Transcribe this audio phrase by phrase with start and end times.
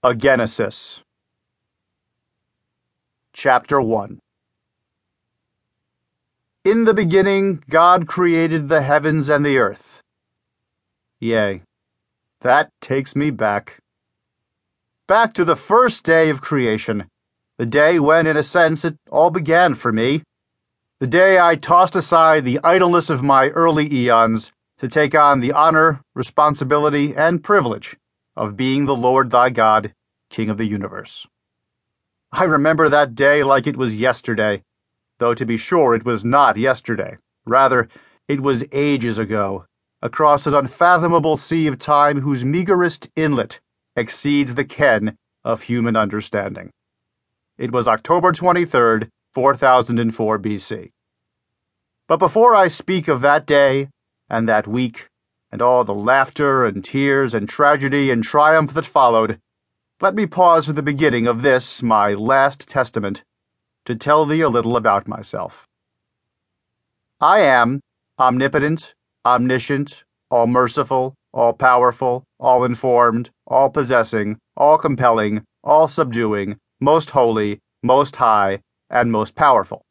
[0.00, 1.00] A Genesis.
[3.32, 4.20] Chapter 1
[6.64, 10.00] In the beginning, God created the heavens and the earth.
[11.18, 11.62] Yea,
[12.42, 13.78] that takes me back.
[15.08, 17.08] Back to the first day of creation,
[17.56, 20.22] the day when, in a sense, it all began for me.
[21.00, 25.50] The day I tossed aside the idleness of my early eons to take on the
[25.50, 27.96] honor, responsibility, and privilege
[28.38, 29.92] of being the Lord thy God,
[30.30, 31.26] King of the universe.
[32.30, 34.62] I remember that day like it was yesterday,
[35.18, 37.16] though to be sure it was not yesterday.
[37.44, 37.88] Rather,
[38.28, 39.66] it was ages ago,
[40.00, 43.58] across an unfathomable sea of time whose meagerest inlet
[43.96, 46.70] exceeds the ken of human understanding.
[47.56, 50.90] It was October 23rd, 4004 BC.
[52.06, 53.88] But before I speak of that day
[54.30, 55.08] and that week
[55.50, 59.40] and all the laughter and tears and tragedy and triumph that followed,
[60.00, 63.24] let me pause at the beginning of this, my last testament,
[63.84, 65.66] to tell thee a little about myself.
[67.20, 67.80] I am
[68.18, 77.10] omnipotent, omniscient, all merciful, all powerful, all informed, all possessing, all compelling, all subduing, most
[77.10, 79.82] holy, most high, and most powerful.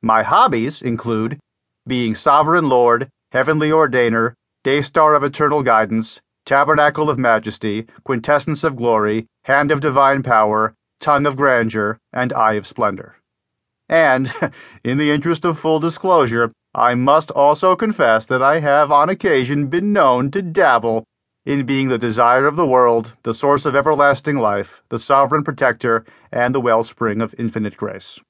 [0.00, 1.38] My hobbies include
[1.86, 8.76] being sovereign lord, heavenly ordainer, day star of eternal guidance, tabernacle of majesty, quintessence of
[8.76, 13.16] glory, hand of divine power, tongue of grandeur, and eye of splendor.
[13.88, 14.32] And,
[14.84, 19.66] in the interest of full disclosure, I must also confess that I have on occasion
[19.66, 21.02] been known to dabble
[21.44, 26.04] in being the desire of the world, the source of everlasting life, the sovereign protector,
[26.30, 28.20] and the wellspring of infinite grace.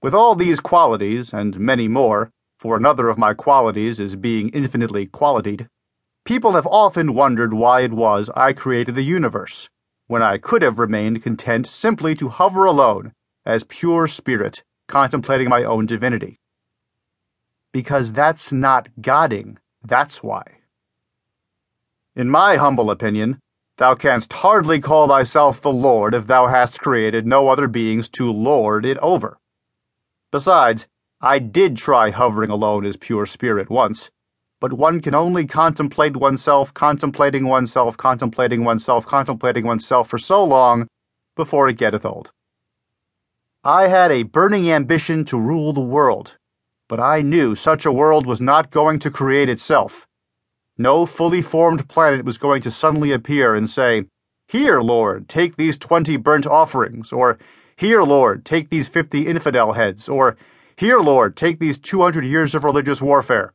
[0.00, 2.30] With all these qualities, and many more,
[2.62, 5.66] for another of my qualities is being infinitely qualitied,
[6.24, 9.68] people have often wondered why it was I created the universe,
[10.06, 15.64] when I could have remained content simply to hover alone, as pure spirit, contemplating my
[15.64, 16.38] own divinity.
[17.72, 20.44] Because that's not Godding, that's why.
[22.14, 23.40] In my humble opinion,
[23.78, 28.30] thou canst hardly call thyself the Lord if thou hast created no other beings to
[28.30, 29.40] lord it over.
[30.30, 30.86] Besides,
[31.24, 34.10] I did try hovering alone as pure spirit once,
[34.60, 40.88] but one can only contemplate oneself, contemplating oneself, contemplating oneself, contemplating oneself for so long
[41.36, 42.32] before it getteth old.
[43.62, 46.34] I had a burning ambition to rule the world,
[46.88, 50.08] but I knew such a world was not going to create itself.
[50.76, 54.06] No fully formed planet was going to suddenly appear and say,
[54.48, 57.38] Here, Lord, take these twenty burnt offerings, or
[57.76, 60.36] Here, Lord, take these fifty infidel heads, or
[60.82, 63.54] here, Lord, take these 200 years of religious warfare.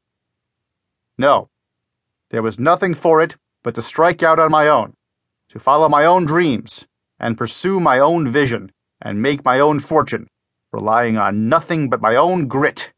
[1.17, 1.49] No,
[2.29, 4.93] there was nothing for it but to strike out on my own,
[5.49, 6.85] to follow my own dreams,
[7.19, 8.71] and pursue my own vision,
[9.01, 10.27] and make my own fortune,
[10.71, 12.93] relying on nothing but my own grit,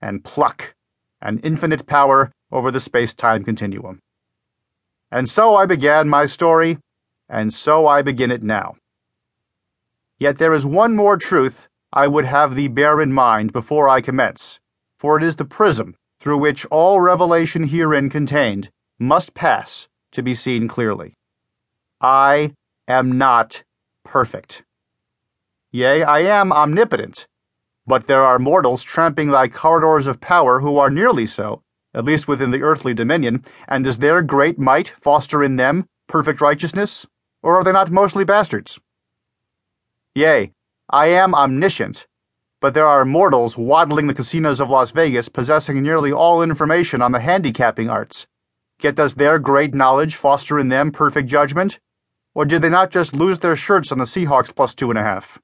[0.00, 0.74] and pluck,
[1.20, 3.98] and infinite power over the space time continuum.
[5.10, 6.78] And so I began my story,
[7.28, 8.76] and so I begin it now.
[10.20, 14.00] Yet there is one more truth I would have thee bear in mind before I
[14.00, 14.60] commence,
[14.98, 20.34] for it is the prism through which all revelation herein contained must pass to be
[20.34, 21.14] seen clearly.
[22.00, 22.54] I
[22.88, 23.64] am not
[24.04, 24.62] perfect.
[25.70, 27.26] Yea, I am omnipotent,
[27.86, 32.28] but there are mortals tramping thy corridors of power who are nearly so, at least
[32.28, 37.06] within the earthly dominion, and does their great might foster in them perfect righteousness?
[37.42, 38.78] Or are they not mostly bastards?
[40.14, 40.52] Yea,
[40.94, 42.06] I am omniscient,
[42.60, 47.12] but there are mortals waddling the casinos of Las Vegas possessing nearly all information on
[47.12, 48.26] the handicapping arts.
[48.78, 51.80] Yet does their great knowledge foster in them perfect judgment?
[52.34, 55.02] Or did they not just lose their shirts on the Seahawks plus two and a
[55.02, 55.38] half?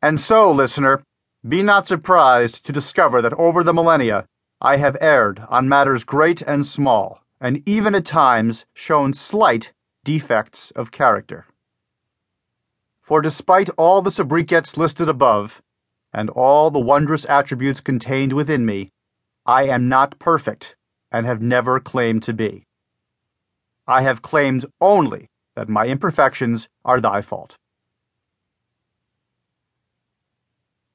[0.00, 1.02] And so, listener,
[1.48, 4.26] be not surprised to discover that over the millennia
[4.60, 9.72] I have erred on matters great and small, and even at times shown slight
[10.04, 11.46] defects of character.
[13.02, 15.60] For despite all the sobriquets listed above,
[16.12, 18.90] and all the wondrous attributes contained within me,
[19.44, 20.76] I am not perfect,
[21.10, 22.64] and have never claimed to be.
[23.86, 27.56] I have claimed only that my imperfections are thy fault.